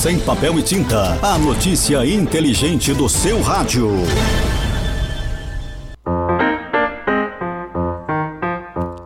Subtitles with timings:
[0.00, 1.18] Sem papel e tinta.
[1.22, 3.90] A notícia inteligente do seu rádio.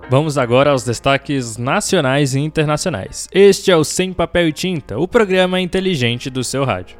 [0.09, 3.29] Vamos agora aos destaques nacionais e internacionais.
[3.33, 6.97] Este é o Sem Papel e Tinta, o programa inteligente do seu rádio.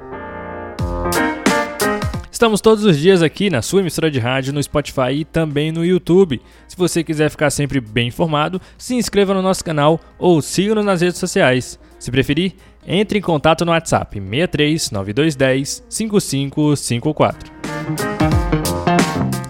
[2.33, 5.85] Estamos todos os dias aqui na sua emissora de rádio, no Spotify e também no
[5.85, 6.43] YouTube.
[6.67, 11.01] Se você quiser ficar sempre bem informado, se inscreva no nosso canal ou siga-nos nas
[11.01, 11.79] redes sociais.
[12.05, 12.53] Se preferir,
[12.87, 17.51] entre em contato no WhatsApp 63 9210 5554.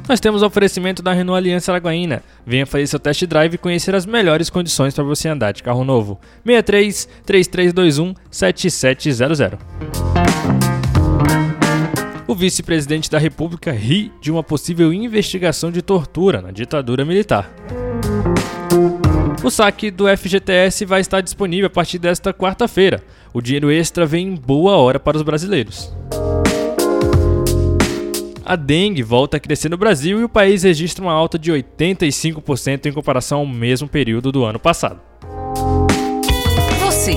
[0.09, 2.23] Nós temos o oferecimento da Renault Aliança Araguaína.
[2.47, 5.83] Venha fazer seu test drive e conhecer as melhores condições para você andar de carro
[5.83, 6.21] novo.
[6.47, 9.59] 63 3321 7700.
[12.29, 17.53] O vice-presidente da República ri de uma possível investigação de tortura na ditadura militar.
[19.45, 23.05] O saque do FGTS vai estar disponível a partir desta quarta-feira.
[23.31, 25.93] O dinheiro extra vem em boa hora para os brasileiros.
[28.43, 32.87] A dengue volta a crescer no Brasil e o país registra uma alta de 85%
[32.87, 34.99] em comparação ao mesmo período do ano passado.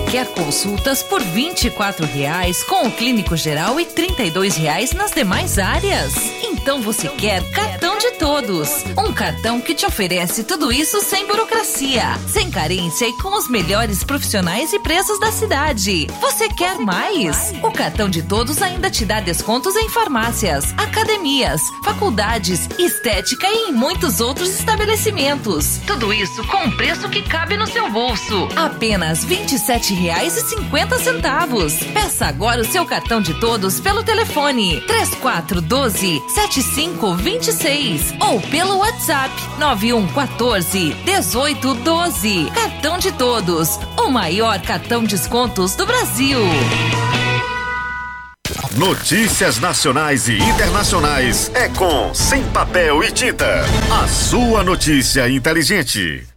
[0.06, 6.14] Quer consultas por 24 reais com o clínico geral e 32 reais nas demais áreas?
[6.44, 8.84] Então você quer cartão de todos.
[8.98, 14.04] Um cartão que te oferece tudo isso sem burocracia, sem carência e com os melhores
[14.04, 16.08] profissionais e preços da cidade.
[16.22, 17.54] Você quer mais?
[17.64, 23.72] O cartão de todos ainda te dá descontos em farmácias, academias, faculdades, estética e em
[23.72, 25.80] muitos outros estabelecimentos.
[25.86, 28.50] Tudo isso com um preço que cabe no seu bolso.
[28.56, 31.94] Apenas R$ 27 27,50.
[31.94, 40.96] Peça agora o seu cartão de todos pelo telefone 3412 7526 ou pelo WhatsApp 9114
[41.06, 42.52] 1812.
[42.54, 46.40] Cartão de todos, o maior cartão descontos do Brasil.
[48.78, 53.66] Notícias nacionais e internacionais é com Sem Papel e Tinta.
[53.92, 56.37] A sua notícia inteligente.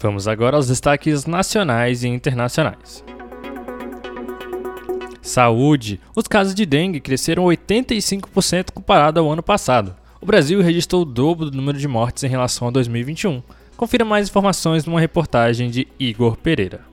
[0.00, 3.04] Vamos agora aos destaques nacionais e internacionais.
[5.20, 6.00] Saúde.
[6.16, 9.94] Os casos de dengue cresceram 85% comparado ao ano passado.
[10.18, 13.42] O Brasil registrou o dobro do número de mortes em relação a 2021.
[13.76, 16.89] Confira mais informações numa reportagem de Igor Pereira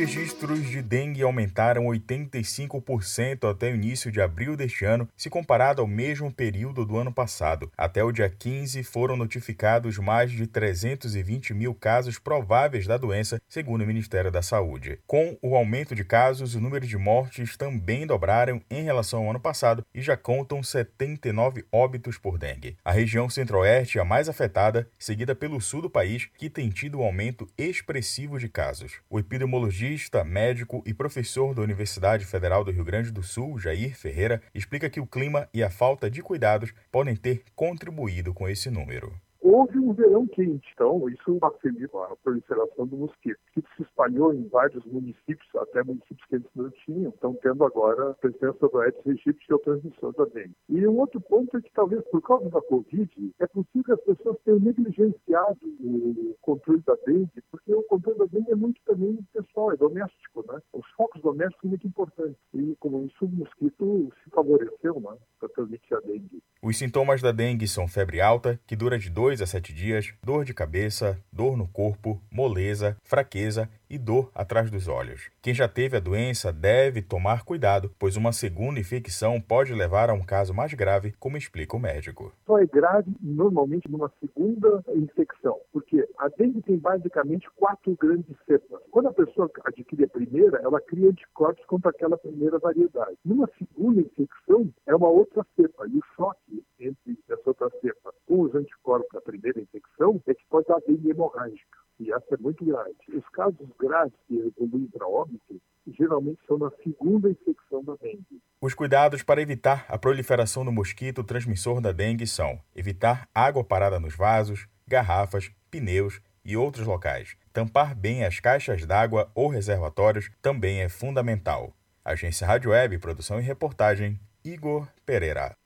[0.00, 5.86] registros de dengue aumentaram 85% até o início de abril deste ano, se comparado ao
[5.86, 7.70] mesmo período do ano passado.
[7.76, 13.82] Até o dia 15, foram notificados mais de 320 mil casos prováveis da doença, segundo
[13.82, 14.98] o Ministério da Saúde.
[15.06, 19.40] Com o aumento de casos, o número de mortes também dobraram em relação ao ano
[19.40, 22.74] passado e já contam 79 óbitos por dengue.
[22.82, 27.00] A região centro-oeste é a mais afetada, seguida pelo sul do país, que tem tido
[27.00, 28.94] um aumento expressivo de casos.
[29.10, 33.96] O epidemiologista Neurologista, médico e professor da Universidade Federal do Rio Grande do Sul, Jair
[33.96, 38.70] Ferreira, explica que o clima e a falta de cuidados podem ter contribuído com esse
[38.70, 39.12] número
[39.42, 44.48] houve um verão quente, então isso facilitou a proliferação do mosquito, que se espalhou em
[44.48, 49.06] vários municípios, até municípios que eles não tinham, estão tendo agora a presença do Aedes
[49.06, 50.54] aegypti, que é o da dengue.
[50.68, 54.00] E um outro ponto é que talvez por causa da Covid, é possível que as
[54.00, 59.18] pessoas tenham negligenciado o controle da dengue, porque o controle da dengue é muito também
[59.32, 60.60] pessoal, é doméstico, né?
[60.72, 62.36] Os focos domésticos são muito importantes.
[62.54, 65.16] E com isso o mosquito se favoreceu, né?
[65.38, 66.42] Para transmitir a dengue.
[66.62, 70.44] Os sintomas da dengue são febre alta, que dura de 2 a 7 dias, dor
[70.44, 75.30] de cabeça, dor no corpo, moleza, fraqueza e dor atrás dos olhos.
[75.40, 80.14] Quem já teve a doença deve tomar cuidado, pois uma segunda infecção pode levar a
[80.14, 82.32] um caso mais grave, como explica o médico.
[82.44, 88.80] Só é grave normalmente numa segunda infecção, porque a dengue tem basicamente quatro grandes cepas.
[88.90, 93.16] Quando a pessoa adquire a primeira, ela cria anticorpos contra aquela primeira variedade.
[93.24, 98.42] Numa segunda infecção, é uma outra cepa, e o choque entre essa outra cepa com
[98.42, 101.78] os anticorpos da primeira infecção é que pode dar dengue hemorrágica.
[101.98, 102.94] E essa é muito grave.
[103.12, 108.40] Os casos graves que evoluem para óbito geralmente são na segunda infecção da dengue.
[108.60, 114.00] Os cuidados para evitar a proliferação do mosquito transmissor da dengue são evitar água parada
[114.00, 117.36] nos vasos, garrafas, pneus e outros locais.
[117.52, 121.74] Tampar bem as caixas d'água ou reservatórios também é fundamental.
[122.02, 125.59] Agência Rádio Web, produção e reportagem, Igor Pereira.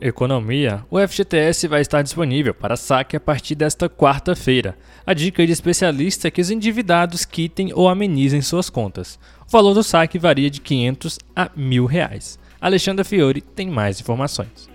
[0.00, 4.74] Economia, o FGTS vai estar disponível para saque a partir desta quarta-feira.
[5.04, 9.18] A dica de especialista é que os endividados quitem ou amenizem suas contas.
[9.46, 12.38] O valor do saque varia de 500 a 1.000 reais.
[12.58, 14.70] Alexandra Fiore tem mais informações.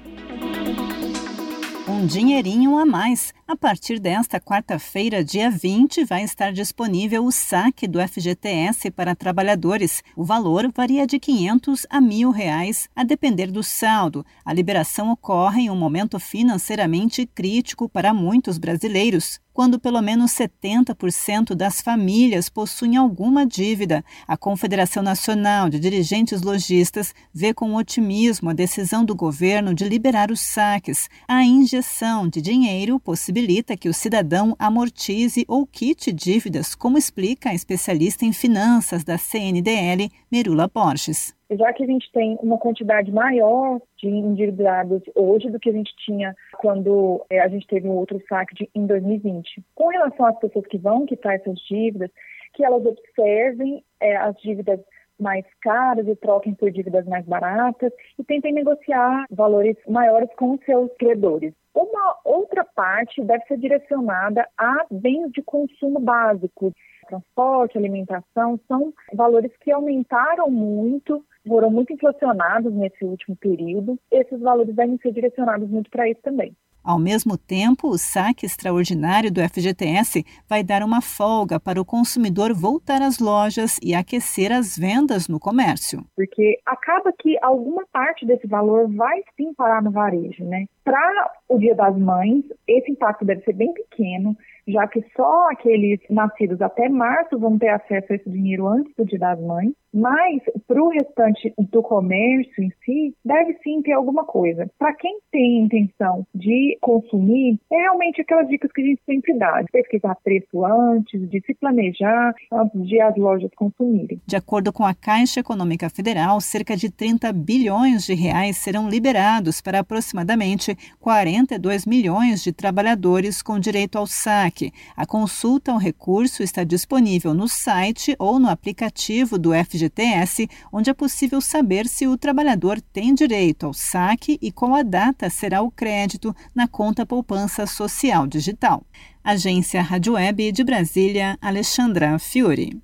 [1.95, 3.33] Um dinheirinho a mais.
[3.47, 10.03] A partir desta quarta-feira, dia 20, vai estar disponível o saque do FGTS para trabalhadores.
[10.13, 14.25] O valor varia de 500 a mil reais, a depender do saldo.
[14.43, 21.55] A liberação ocorre em um momento financeiramente crítico para muitos brasileiros quando pelo menos 70%
[21.55, 24.03] das famílias possuem alguma dívida.
[24.27, 30.29] A Confederação Nacional de Dirigentes Logistas vê com otimismo a decisão do governo de liberar
[30.29, 31.09] os saques.
[31.25, 37.55] A injeção de dinheiro possibilita que o cidadão amortize ou quite dívidas, como explica a
[37.55, 43.79] especialista em finanças da CNDL, Merula Borges já que a gente tem uma quantidade maior
[43.97, 48.21] de endividados hoje do que a gente tinha quando é, a gente teve um outro
[48.27, 49.63] saque de, em 2020.
[49.75, 52.09] Com relação às pessoas que vão quitar essas dívidas,
[52.53, 54.79] que elas observem é, as dívidas
[55.19, 60.65] mais caras e troquem por dívidas mais baratas e tentem negociar valores maiores com os
[60.65, 61.53] seus credores.
[61.73, 66.73] Uma outra parte deve ser direcionada a bens de consumo básico.
[67.07, 73.97] Transporte, alimentação são valores que aumentaram muito foram muito inflacionados nesse último período.
[74.11, 76.55] Esses valores devem ser direcionados muito para isso também.
[76.85, 82.53] Ao mesmo tempo, o saque extraordinário do FGTS vai dar uma folga para o consumidor
[82.53, 86.05] voltar às lojas e aquecer as vendas no comércio.
[86.15, 90.65] Porque acaba que alguma parte desse valor vai sim parar no varejo, né?
[90.83, 94.37] Para o Dia das Mães, esse impacto deve ser bem pequeno
[94.67, 99.05] já que só aqueles nascidos até março vão ter acesso a esse dinheiro antes do
[99.05, 104.25] Dia das Mães, mas para o restante do comércio em si, deve sim ter alguma
[104.25, 104.69] coisa.
[104.77, 109.61] Para quem tem intenção de consumir, é realmente aquelas dicas que a gente sempre dá,
[109.61, 114.19] de pesquisar preço antes, de se planejar antes de as lojas consumirem.
[114.25, 119.61] De acordo com a Caixa Econômica Federal, cerca de 30 bilhões de reais serão liberados
[119.61, 126.63] para aproximadamente 42 milhões de trabalhadores com direito ao saque a consulta ao recurso está
[126.63, 129.53] disponível no site ou no aplicativo do
[129.85, 134.83] FGTS, onde é possível saber se o trabalhador tem direito ao saque e qual a
[134.83, 138.83] data será o crédito na conta poupança social digital.
[139.23, 142.81] Agência Rádio Web de Brasília, Alexandra Fiore.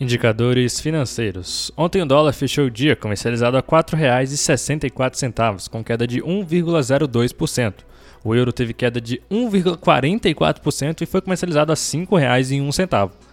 [0.00, 1.72] Indicadores financeiros.
[1.76, 7.74] Ontem o dólar fechou o dia comercializado a R$ 4,64, com queda de 1,02%.
[8.22, 13.27] O euro teve queda de 1,44% e foi comercializado a R$ 5,01.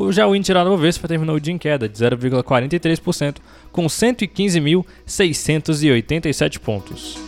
[0.00, 3.38] O índice da Bovespa terminou o dia em queda de 0,43%,
[3.72, 7.27] com 115.687 pontos.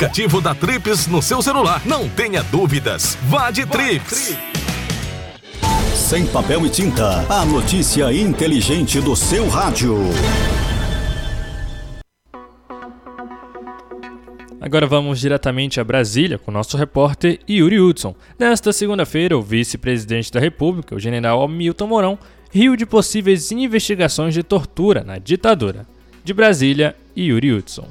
[0.00, 1.82] aplicativo da Trips no seu celular.
[1.84, 3.18] Não tenha dúvidas.
[3.24, 4.34] Vá de Trips.
[5.94, 7.26] Sem papel e tinta.
[7.28, 9.98] A notícia inteligente do seu rádio.
[14.58, 18.14] Agora vamos diretamente a Brasília com nosso repórter Yuri Hudson.
[18.38, 22.18] Nesta segunda-feira, o vice-presidente da República, o general Hamilton Mourão,
[22.50, 25.86] riu de possíveis investigações de tortura na ditadura.
[26.24, 27.86] De Brasília, Yuri Hudson.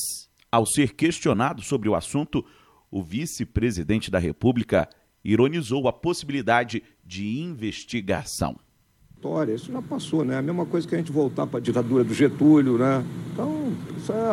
[0.51, 2.43] Ao ser questionado sobre o assunto,
[2.91, 4.89] o vice-presidente da República
[5.23, 8.57] ironizou a possibilidade de investigação.
[9.55, 10.39] Isso já passou, né?
[10.39, 13.01] A mesma coisa que a gente voltar para a ditadura do Getúlio, né?
[13.31, 13.71] Então,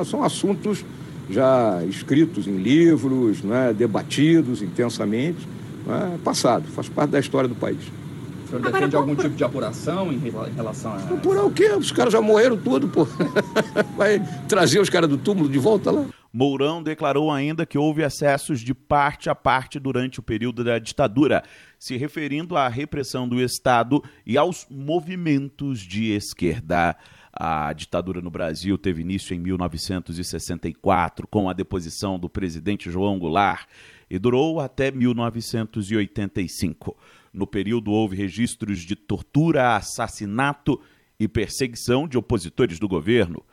[0.01, 0.85] é, são assuntos
[1.31, 3.73] já escritos em livros, né?
[3.73, 5.47] debatidos intensamente.
[5.87, 6.19] Né?
[6.25, 7.79] Passado, faz parte da história do país.
[8.49, 10.19] O senhor defende algum tipo de apuração em
[10.57, 10.97] relação a.
[10.97, 11.69] Apurar o quê?
[11.73, 13.07] Os caras já morreram tudo, pô.
[13.95, 16.07] Vai trazer os caras do túmulo de volta lá.
[16.33, 21.43] Mourão declarou ainda que houve acessos de parte a parte durante o período da ditadura,
[21.79, 26.97] se referindo à repressão do Estado e aos movimentos de esquerda.
[27.31, 33.67] A ditadura no Brasil teve início em 1964, com a deposição do presidente João Goulart,
[34.11, 36.97] e durou até 1985.
[37.33, 40.81] No período, houve registros de tortura, assassinato
[41.19, 43.45] e perseguição de opositores do governo.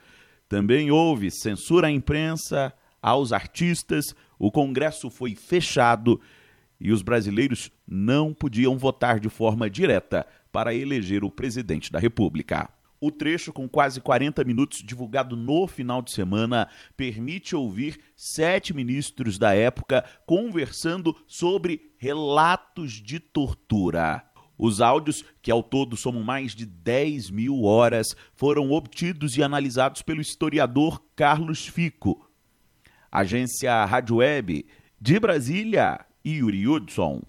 [0.48, 6.20] Também houve censura à imprensa, aos artistas, o Congresso foi fechado
[6.80, 12.70] e os brasileiros não podiam votar de forma direta para eleger o presidente da República.
[13.00, 16.68] O trecho, com quase 40 minutos, divulgado no final de semana,
[16.98, 24.24] permite ouvir sete ministros da época conversando sobre relatos de tortura.
[24.56, 30.04] Os áudios, que ao todo somam mais de 10 mil horas, foram obtidos e analisados
[30.04, 32.30] pelo historiador Carlos Fico.
[33.12, 34.68] Agência Rádio Web
[35.02, 37.24] de Brasília, Yuri Hudson.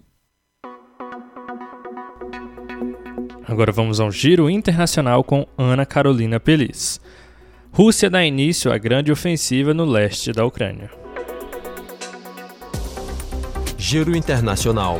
[3.47, 7.01] Agora vamos ao giro internacional com Ana Carolina Pelis.
[7.71, 11.06] Rússia dá início à grande ofensiva no leste da Ucrânia.
[13.77, 14.99] Giro Internacional.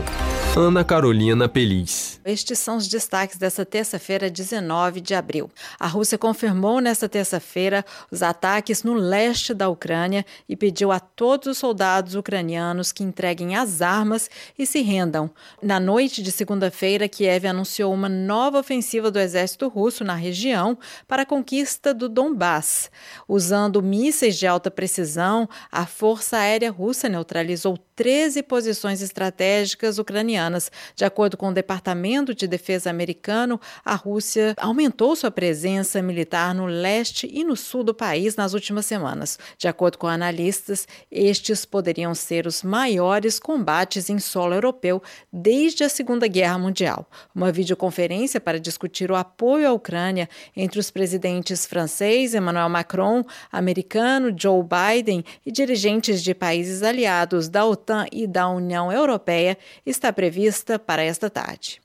[0.56, 2.17] Ana Carolina Pelis.
[2.28, 5.50] Estes são os destaques dessa terça-feira, 19 de abril.
[5.80, 11.48] A Rússia confirmou nesta terça-feira os ataques no leste da Ucrânia e pediu a todos
[11.48, 14.30] os soldados ucranianos que entreguem as armas
[14.60, 15.32] e se rendam.
[15.64, 21.22] Na noite de segunda-feira, Kiev anunciou uma nova ofensiva do exército russo na região para
[21.22, 22.92] a conquista do Donbass.
[23.26, 30.70] Usando mísseis de alta precisão, a Força Aérea Russa neutralizou 13 posições estratégicas ucranianas.
[30.94, 36.66] De acordo com o Departamento de Defesa americano, a Rússia aumentou sua presença militar no
[36.66, 39.38] leste e no sul do país nas últimas semanas.
[39.58, 45.90] De acordo com analistas, estes poderiam ser os maiores combates em solo europeu desde a
[45.90, 47.10] Segunda Guerra Mundial.
[47.34, 54.34] Uma videoconferência para discutir o apoio à Ucrânia entre os presidentes francês Emmanuel Macron, americano
[54.36, 60.78] Joe Biden e dirigentes de países aliados da OTAN e da União Europeia está prevista
[60.80, 61.82] para esta tarde.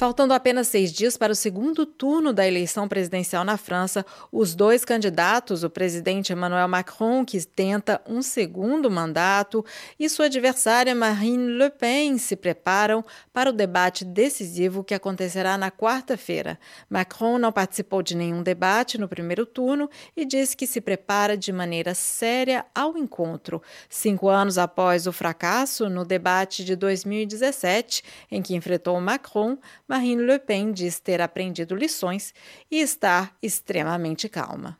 [0.00, 4.02] Faltando apenas seis dias para o segundo turno da eleição presidencial na França,
[4.32, 9.62] os dois candidatos, o presidente Emmanuel Macron, que tenta um segundo mandato,
[9.98, 15.70] e sua adversária Marine Le Pen se preparam para o debate decisivo que acontecerá na
[15.70, 16.58] quarta-feira.
[16.88, 21.52] Macron não participou de nenhum debate no primeiro turno e disse que se prepara de
[21.52, 23.60] maneira séria ao encontro.
[23.86, 29.58] Cinco anos após o fracasso no debate de 2017, em que enfrentou Macron,
[29.90, 32.32] Marine Le Pen diz ter aprendido lições
[32.70, 34.79] e estar extremamente calma.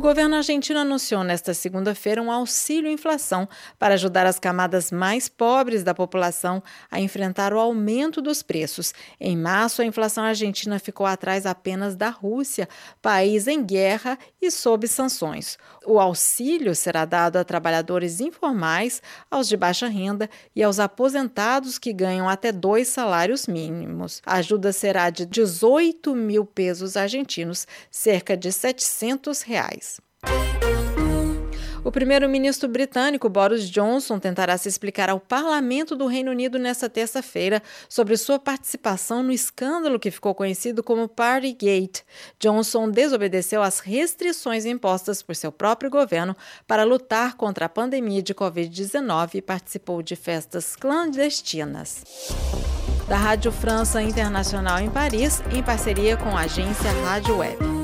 [0.00, 3.46] O governo argentino anunciou nesta segunda-feira um auxílio inflação
[3.78, 8.94] para ajudar as camadas mais pobres da população a enfrentar o aumento dos preços.
[9.20, 12.66] Em março, a inflação argentina ficou atrás apenas da Rússia,
[13.02, 15.58] país em guerra e sob sanções.
[15.84, 21.92] O auxílio será dado a trabalhadores informais, aos de baixa renda e aos aposentados que
[21.92, 24.22] ganham até dois salários mínimos.
[24.24, 29.89] A ajuda será de 18 mil pesos argentinos, cerca de 700 reais.
[31.82, 37.62] O primeiro-ministro britânico Boris Johnson tentará se explicar ao parlamento do Reino Unido nesta terça-feira
[37.88, 42.04] sobre sua participação no escândalo que ficou conhecido como Partygate.
[42.38, 46.36] Johnson desobedeceu às restrições impostas por seu próprio governo
[46.66, 52.04] para lutar contra a pandemia de Covid-19 e participou de festas clandestinas.
[53.08, 57.79] Da Rádio França Internacional em Paris, em parceria com a agência Rádio Web.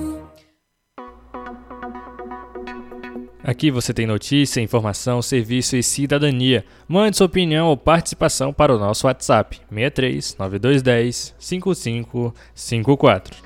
[3.47, 6.65] Aqui você tem notícia, informação, serviço e cidadania.
[6.89, 13.46] Mande sua opinião ou participação para o nosso WhatsApp 63 9210 5554.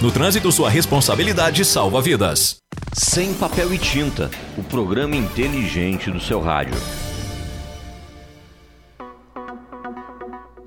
[0.00, 2.56] no trânsito, sua responsabilidade salva vidas.
[2.92, 6.74] Sem papel e tinta, o programa inteligente do seu rádio.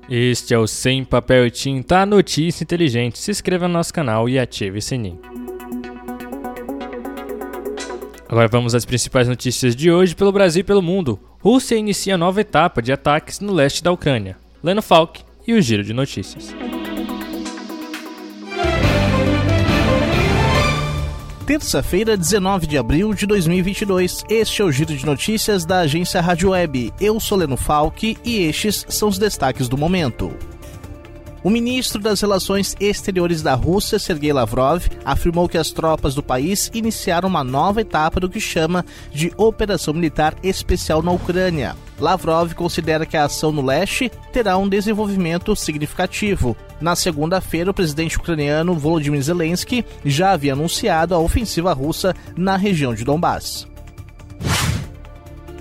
[0.08, 3.18] Este é o Sem Papel e Tinta, a notícia inteligente.
[3.18, 5.18] Se inscreva no nosso canal e ative o sininho.
[8.28, 11.18] Agora vamos às principais notícias de hoje pelo Brasil e pelo mundo.
[11.40, 14.36] Rússia inicia nova etapa de ataques no leste da Ucrânia.
[14.62, 16.54] Leno Falk e o Giro de Notícias.
[21.46, 24.24] Terça-feira, 19 de abril de 2022.
[24.28, 26.92] Este é o giro de notícias da agência Rádio Web.
[27.00, 30.32] Eu sou Leno Falck e estes são os destaques do momento.
[31.46, 36.68] O ministro das Relações Exteriores da Rússia, Sergei Lavrov, afirmou que as tropas do país
[36.74, 41.76] iniciaram uma nova etapa do que chama de Operação Militar Especial na Ucrânia.
[42.00, 46.56] Lavrov considera que a ação no leste terá um desenvolvimento significativo.
[46.80, 52.92] Na segunda-feira, o presidente ucraniano Volodymyr Zelensky já havia anunciado a ofensiva russa na região
[52.92, 53.68] de Donbass.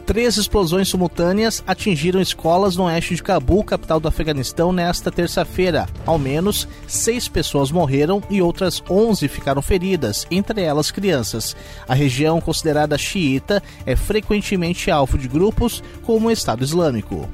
[0.06, 5.88] Três explosões simultâneas atingiram escolas no oeste de Cabul, capital do Afeganistão, nesta terça-feira.
[6.06, 11.56] Ao menos seis pessoas morreram e outras onze ficaram feridas, entre elas crianças.
[11.88, 17.28] A região, considerada xiita, é frequentemente alvo de grupos como o Estado Islâmico.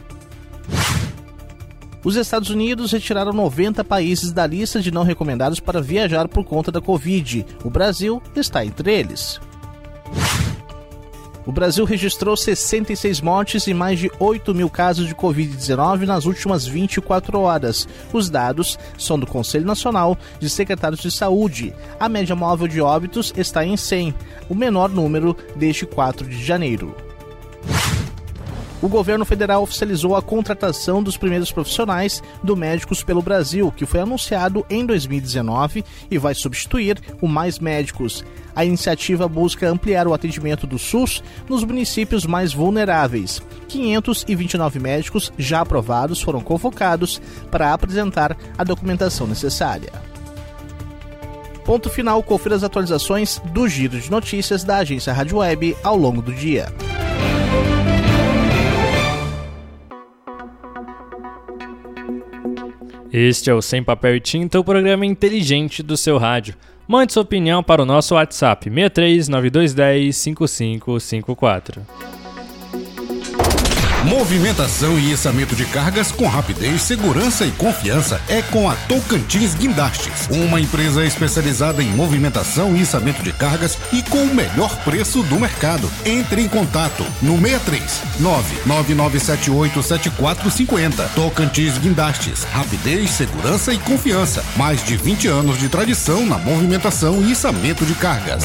[2.05, 6.71] Os Estados Unidos retiraram 90 países da lista de não recomendados para viajar por conta
[6.71, 7.45] da Covid.
[7.65, 9.41] O Brasil está entre eles.
[11.45, 16.67] O Brasil registrou 66 mortes e mais de 8 mil casos de Covid-19 nas últimas
[16.67, 17.87] 24 horas.
[18.13, 21.73] Os dados são do Conselho Nacional de Secretários de Saúde.
[21.99, 24.13] A média móvel de óbitos está em 100,
[24.49, 27.10] o menor número desde 4 de janeiro
[28.81, 33.99] o governo federal oficializou a contratação dos primeiros profissionais do Médicos pelo Brasil, que foi
[33.99, 38.25] anunciado em 2019 e vai substituir o Mais Médicos.
[38.55, 43.41] A iniciativa busca ampliar o atendimento do SUS nos municípios mais vulneráveis.
[43.67, 49.91] 529 médicos já aprovados foram convocados para apresentar a documentação necessária.
[51.63, 56.21] Ponto final, confira as atualizações do giro de notícias da agência Rádio Web ao longo
[56.21, 56.73] do dia.
[63.13, 66.55] Este é o Sem Papel e Tinta, o programa inteligente do seu rádio.
[66.87, 71.81] Mande sua opinião para o nosso WhatsApp 63 9210 5554.
[74.05, 80.27] Movimentação e içamento de cargas com rapidez, segurança e confiança é com a Tocantins Guindastes,
[80.31, 85.39] uma empresa especializada em movimentação e içamento de cargas e com o melhor preço do
[85.39, 85.87] mercado.
[86.03, 88.01] Entre em contato no 63
[88.65, 91.07] 999787450.
[91.13, 94.43] Tocantins Guindastes, rapidez, segurança e confiança.
[94.57, 98.43] Mais de 20 anos de tradição na movimentação e içamento de cargas.